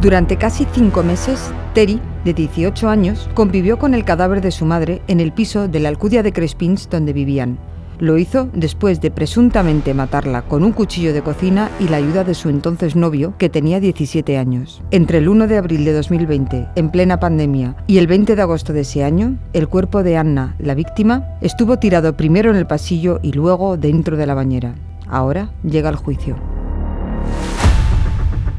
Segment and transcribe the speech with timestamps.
[0.00, 5.02] Durante casi cinco meses, Terry, de 18 años, convivió con el cadáver de su madre
[5.08, 7.58] en el piso de la Alcudia de Crespins donde vivían.
[7.98, 12.34] Lo hizo después de presuntamente matarla con un cuchillo de cocina y la ayuda de
[12.34, 14.82] su entonces novio, que tenía 17 años.
[14.92, 18.72] Entre el 1 de abril de 2020, en plena pandemia, y el 20 de agosto
[18.72, 23.18] de ese año, el cuerpo de Anna, la víctima, estuvo tirado primero en el pasillo
[23.20, 24.76] y luego dentro de la bañera.
[25.08, 26.36] Ahora llega el juicio.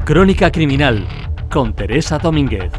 [0.03, 1.07] Crónica Criminal
[1.49, 2.71] con Teresa Domínguez.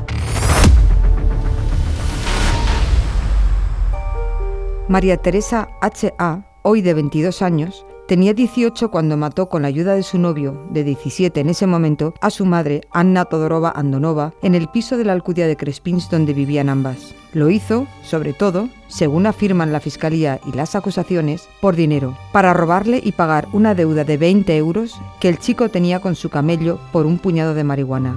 [4.89, 10.03] María Teresa H.A., hoy de 22 años, tenía 18 cuando mató con la ayuda de
[10.03, 14.69] su novio, de 17 en ese momento, a su madre, Anna Todorova Andonova, en el
[14.69, 17.15] piso de la Alcudia de Crespins donde vivían ambas.
[17.33, 23.01] Lo hizo, sobre todo, según afirman la Fiscalía y las acusaciones, por dinero, para robarle
[23.03, 27.07] y pagar una deuda de 20 euros que el chico tenía con su camello por
[27.07, 28.17] un puñado de marihuana.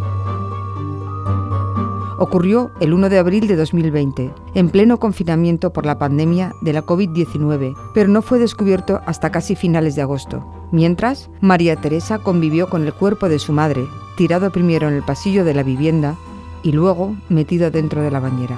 [2.17, 6.85] Ocurrió el 1 de abril de 2020, en pleno confinamiento por la pandemia de la
[6.85, 10.45] COVID-19, pero no fue descubierto hasta casi finales de agosto.
[10.71, 13.85] Mientras, María Teresa convivió con el cuerpo de su madre,
[14.17, 16.15] tirado primero en el pasillo de la vivienda
[16.63, 18.57] y luego metido dentro de la bañera.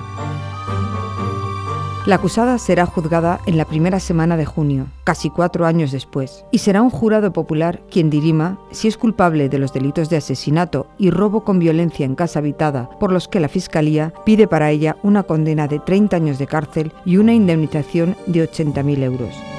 [2.05, 6.59] La acusada será juzgada en la primera semana de junio, casi cuatro años después, y
[6.59, 11.09] será un jurado popular quien dirima si es culpable de los delitos de asesinato y
[11.09, 15.23] robo con violencia en casa habitada, por los que la Fiscalía pide para ella una
[15.23, 19.54] condena de 30 años de cárcel y una indemnización de 80.000 euros.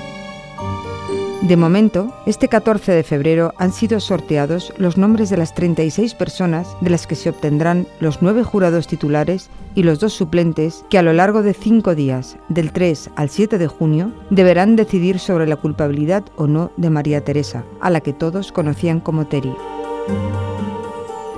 [1.47, 6.67] De momento, este 14 de febrero han sido sorteados los nombres de las 36 personas
[6.81, 11.03] de las que se obtendrán los nueve jurados titulares y los dos suplentes que a
[11.03, 15.55] lo largo de cinco días, del 3 al 7 de junio, deberán decidir sobre la
[15.55, 19.55] culpabilidad o no de María Teresa, a la que todos conocían como Teri.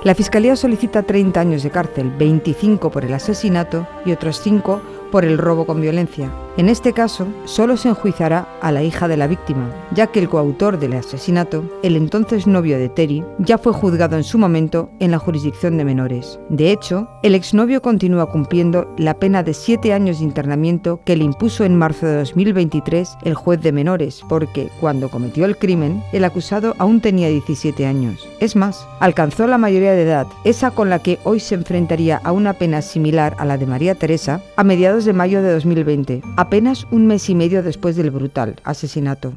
[0.03, 5.23] La Fiscalía solicita 30 años de cárcel, 25 por el asesinato y otros 5 por
[5.23, 6.31] el robo con violencia.
[6.57, 10.27] En este caso, solo se enjuiciará a la hija de la víctima, ya que el
[10.27, 15.11] coautor del asesinato, el entonces novio de Terry, ya fue juzgado en su momento en
[15.11, 16.39] la jurisdicción de menores.
[16.49, 21.23] De hecho, el exnovio continúa cumpliendo la pena de siete años de internamiento que le
[21.23, 26.25] impuso en marzo de 2023 el juez de menores, porque cuando cometió el crimen, el
[26.25, 28.27] acusado aún tenía 17 años.
[28.39, 32.31] Es más, alcanzó la mayoría de edad, esa con la que hoy se enfrentaría a
[32.31, 36.87] una pena similar a la de María Teresa, a mediados de mayo de 2020, apenas
[36.89, 39.33] un mes y medio después del brutal asesinato.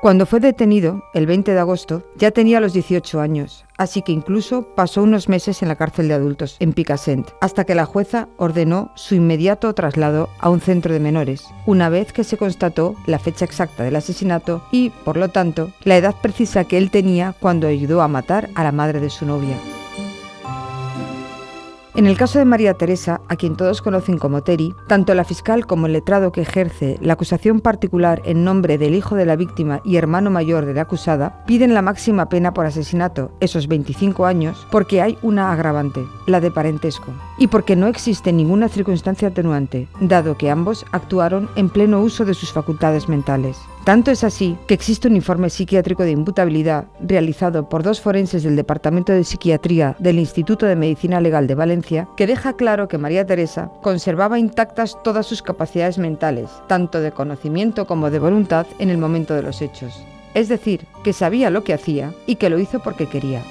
[0.00, 4.74] Cuando fue detenido, el 20 de agosto, ya tenía los 18 años, así que incluso
[4.74, 8.90] pasó unos meses en la cárcel de adultos, en Picassent, hasta que la jueza ordenó
[8.94, 13.44] su inmediato traslado a un centro de menores, una vez que se constató la fecha
[13.44, 18.00] exacta del asesinato y, por lo tanto, la edad precisa que él tenía cuando ayudó
[18.00, 19.58] a matar a la madre de su novia.
[21.96, 25.66] En el caso de María Teresa, a quien todos conocen como Teri, tanto la fiscal
[25.66, 29.80] como el letrado que ejerce la acusación particular en nombre del hijo de la víctima
[29.82, 34.66] y hermano mayor de la acusada piden la máxima pena por asesinato, esos 25 años,
[34.70, 40.36] porque hay una agravante, la de parentesco, y porque no existe ninguna circunstancia atenuante, dado
[40.36, 43.56] que ambos actuaron en pleno uso de sus facultades mentales.
[43.86, 48.56] Tanto es así que existe un informe psiquiátrico de imputabilidad realizado por dos forenses del
[48.56, 53.24] Departamento de Psiquiatría del Instituto de Medicina Legal de Valencia que deja claro que María
[53.26, 58.98] Teresa conservaba intactas todas sus capacidades mentales, tanto de conocimiento como de voluntad en el
[58.98, 60.02] momento de los hechos.
[60.34, 63.44] Es decir, que sabía lo que hacía y que lo hizo porque quería.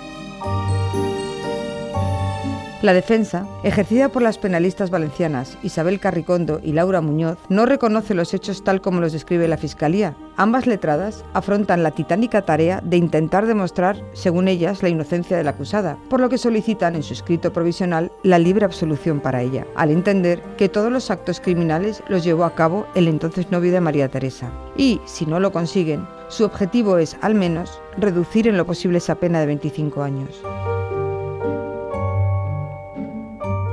[2.86, 8.32] La defensa, ejercida por las penalistas valencianas Isabel Carricondo y Laura Muñoz, no reconoce los
[8.36, 10.16] hechos tal como los describe la Fiscalía.
[10.38, 15.50] Ambas letradas afrontan la titánica tarea de intentar demostrar, según ellas, la inocencia de la
[15.50, 19.90] acusada, por lo que solicitan en su escrito provisional la libre absolución para ella, al
[19.90, 24.10] entender que todos los actos criminales los llevó a cabo el entonces novio de María
[24.10, 24.52] Teresa.
[24.78, 29.16] Y, si no lo consiguen, su objetivo es, al menos, reducir en lo posible esa
[29.16, 30.44] pena de 25 años.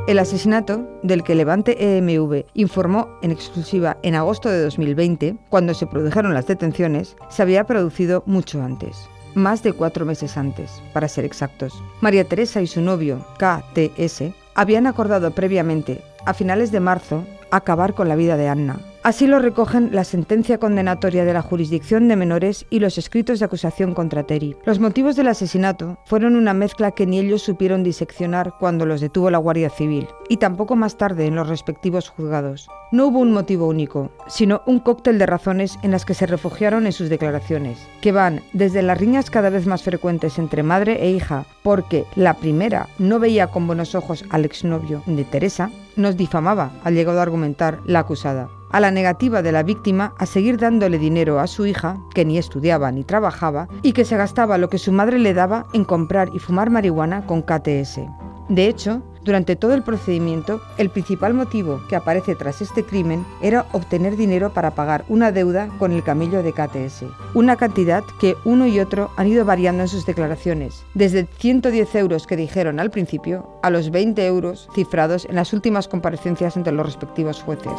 [0.08, 5.86] El asesinato, del que Levante EMV informó en exclusiva en agosto de 2020, cuando se
[5.86, 11.24] produjeron las detenciones, se había producido mucho antes, más de cuatro meses antes, para ser
[11.24, 11.80] exactos.
[12.00, 18.08] María Teresa y su novio, KTS, habían acordado previamente, a finales de marzo, acabar con
[18.08, 22.66] la vida de Anna, Así lo recogen la sentencia condenatoria de la jurisdicción de menores
[22.70, 24.56] y los escritos de acusación contra Terry.
[24.64, 29.28] Los motivos del asesinato fueron una mezcla que ni ellos supieron diseccionar cuando los detuvo
[29.28, 32.68] la Guardia Civil, y tampoco más tarde en los respectivos juzgados.
[32.92, 36.86] No hubo un motivo único, sino un cóctel de razones en las que se refugiaron
[36.86, 41.10] en sus declaraciones, que van desde las riñas cada vez más frecuentes entre madre e
[41.10, 46.70] hija, porque la primera no veía con buenos ojos al exnovio de Teresa, nos difamaba,
[46.84, 50.98] ha llegado a argumentar la acusada a la negativa de la víctima a seguir dándole
[50.98, 54.78] dinero a su hija, que ni estudiaba ni trabajaba, y que se gastaba lo que
[54.78, 58.00] su madre le daba en comprar y fumar marihuana con KTS.
[58.48, 63.66] De hecho, durante todo el procedimiento, el principal motivo que aparece tras este crimen era
[63.72, 67.04] obtener dinero para pagar una deuda con el camello de KTS,
[67.34, 72.26] una cantidad que uno y otro han ido variando en sus declaraciones, desde 110 euros
[72.26, 76.84] que dijeron al principio a los 20 euros cifrados en las últimas comparecencias entre los
[76.84, 77.78] respectivos jueces.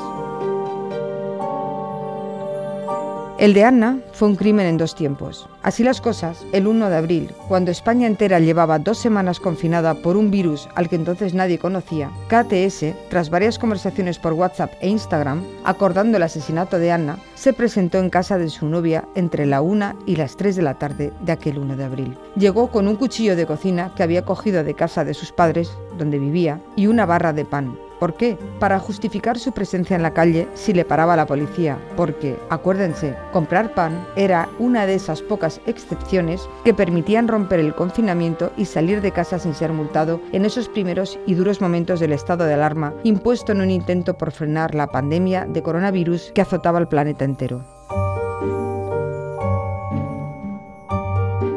[3.43, 5.49] El de Anna fue un crimen en dos tiempos.
[5.63, 10.15] Así las cosas, el 1 de abril, cuando España entera llevaba dos semanas confinada por
[10.15, 15.43] un virus al que entonces nadie conocía, KTS, tras varias conversaciones por WhatsApp e Instagram,
[15.65, 19.93] acordando el asesinato de Anna, se presentó en casa de su novia entre la 1
[20.05, 22.17] y las 3 de la tarde de aquel 1 de abril.
[22.37, 26.17] Llegó con un cuchillo de cocina que había cogido de casa de sus padres, donde
[26.17, 27.77] vivía, y una barra de pan.
[28.03, 28.37] ¿Por qué?
[28.59, 33.73] Para justificar su presencia en la calle si le paraba la policía, porque, acuérdense, comprar
[33.73, 39.13] pan era una de esas pocas excepciones que permitían romper el confinamiento y salir de
[39.13, 43.53] casa sin ser multado en esos primeros y duros momentos del estado de alarma impuesto
[43.53, 47.72] en un intento por frenar la pandemia de coronavirus que azotaba el planeta entero.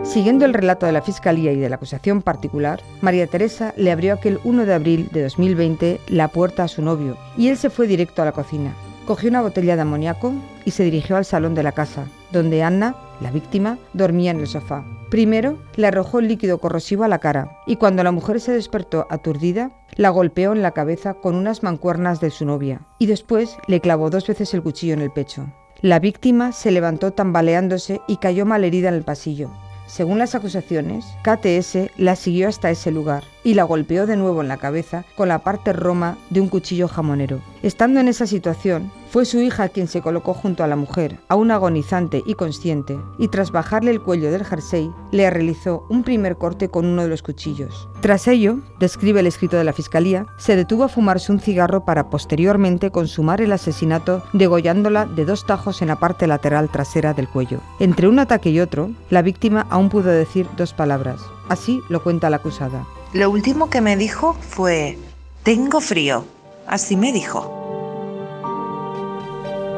[0.08, 4.14] Siguiendo el relato de la Fiscalía y de la acusación particular, María Teresa le abrió
[4.14, 7.86] aquel 1 de abril de 2020 la puerta a su novio y él se fue
[7.86, 8.72] directo a la cocina.
[9.04, 10.32] Cogió una botella de amoníaco
[10.64, 14.46] y se dirigió al salón de la casa, donde Anna, la víctima, dormía en el
[14.46, 14.84] sofá.
[15.10, 19.06] Primero le arrojó el líquido corrosivo a la cara y cuando la mujer se despertó
[19.10, 23.80] aturdida, la golpeó en la cabeza con unas mancuernas de su novia y después le
[23.80, 25.46] clavó dos veces el cuchillo en el pecho.
[25.82, 29.50] La víctima se levantó tambaleándose y cayó malherida en el pasillo.
[29.86, 34.48] Según las acusaciones, KTS la siguió hasta ese lugar y la golpeó de nuevo en
[34.48, 37.40] la cabeza con la parte roma de un cuchillo jamonero.
[37.62, 41.50] Estando en esa situación, fue su hija quien se colocó junto a la mujer, aún
[41.50, 46.68] agonizante y consciente, y tras bajarle el cuello del jersey, le realizó un primer corte
[46.68, 47.88] con uno de los cuchillos.
[48.02, 52.10] Tras ello, describe el escrito de la fiscalía, se detuvo a fumarse un cigarro para
[52.10, 57.60] posteriormente consumar el asesinato degollándola de dos tajos en la parte lateral trasera del cuello.
[57.80, 61.22] Entre un ataque y otro, la víctima aún pudo decir dos palabras.
[61.48, 62.84] Así lo cuenta la acusada.
[63.14, 64.98] Lo último que me dijo fue,
[65.42, 66.26] tengo frío.
[66.66, 67.65] Así me dijo.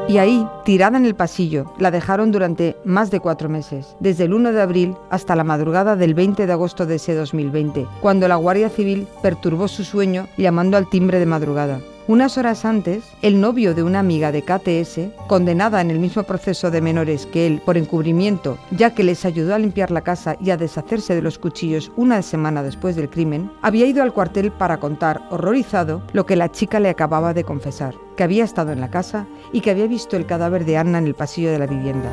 [0.09, 4.33] Y ahí, tirada en el pasillo, la dejaron durante más de cuatro meses, desde el
[4.33, 8.35] 1 de abril hasta la madrugada del 20 de agosto de ese 2020, cuando la
[8.35, 11.79] Guardia Civil perturbó su sueño llamando al timbre de madrugada.
[12.09, 16.71] Unas horas antes, el novio de una amiga de KTS, condenada en el mismo proceso
[16.71, 20.49] de menores que él por encubrimiento, ya que les ayudó a limpiar la casa y
[20.49, 24.79] a deshacerse de los cuchillos una semana después del crimen, había ido al cuartel para
[24.79, 28.89] contar, horrorizado, lo que la chica le acababa de confesar, que había estado en la
[28.89, 32.11] casa y que había visto el cadáver de Anna en el pasillo de la vivienda.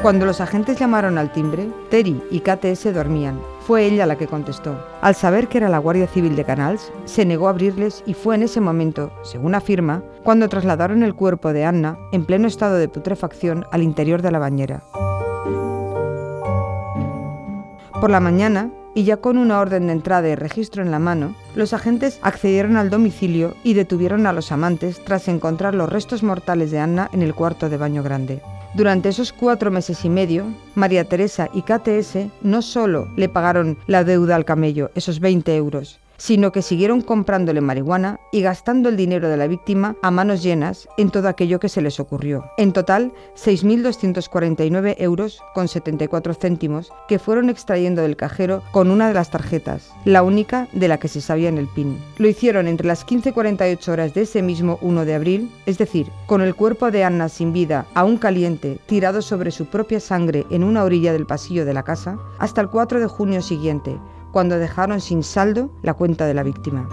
[0.00, 3.38] Cuando los agentes llamaron al timbre, Terry y KTS dormían.
[3.66, 4.78] Fue ella la que contestó.
[5.00, 8.36] Al saber que era la Guardia Civil de Canals, se negó a abrirles y fue
[8.36, 12.88] en ese momento, según afirma, cuando trasladaron el cuerpo de Anna, en pleno estado de
[12.88, 14.84] putrefacción, al interior de la bañera.
[18.00, 21.34] Por la mañana, y ya con una orden de entrada y registro en la mano,
[21.56, 26.70] los agentes accedieron al domicilio y detuvieron a los amantes tras encontrar los restos mortales
[26.70, 28.42] de Anna en el cuarto de baño grande.
[28.76, 34.04] Durante esos cuatro meses y medio, María Teresa y KTS no solo le pagaron la
[34.04, 39.28] deuda al camello, esos 20 euros, sino que siguieron comprándole marihuana y gastando el dinero
[39.28, 42.44] de la víctima a manos llenas en todo aquello que se les ocurrió.
[42.56, 49.14] En total, 6.249 euros con 74 céntimos que fueron extrayendo del cajero con una de
[49.14, 51.98] las tarjetas, la única de la que se sabía en el PIN.
[52.18, 56.42] Lo hicieron entre las 15.48 horas de ese mismo 1 de abril, es decir, con
[56.42, 60.84] el cuerpo de Anna sin vida, aún caliente, tirado sobre su propia sangre en una
[60.84, 63.98] orilla del pasillo de la casa, hasta el 4 de junio siguiente,
[64.32, 66.88] cuando dejaron sin saldo la cuenta de la víctima.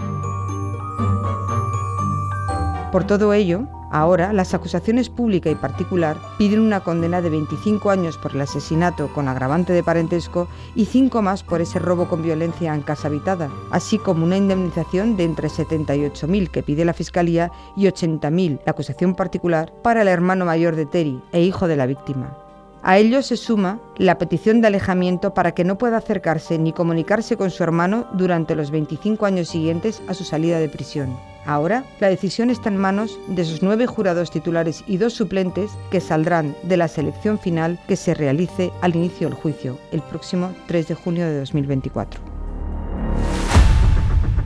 [2.92, 8.18] Por todo ello, Ahora, las acusaciones pública y particular piden una condena de 25 años
[8.18, 12.74] por el asesinato con agravante de parentesco y 5 más por ese robo con violencia
[12.74, 17.84] en casa habitada, así como una indemnización de entre 78.000 que pide la Fiscalía y
[17.84, 22.43] 80.000 la acusación particular para el hermano mayor de Terry e hijo de la víctima.
[22.86, 27.38] A ello se suma la petición de alejamiento para que no pueda acercarse ni comunicarse
[27.38, 31.18] con su hermano durante los 25 años siguientes a su salida de prisión.
[31.46, 36.02] Ahora, la decisión está en manos de sus nueve jurados titulares y dos suplentes que
[36.02, 40.88] saldrán de la selección final que se realice al inicio del juicio, el próximo 3
[40.88, 42.20] de junio de 2024.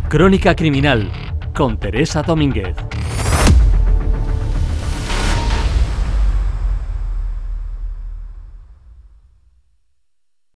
[0.09, 1.11] Crónica Criminal
[1.54, 2.76] con Teresa Domínguez.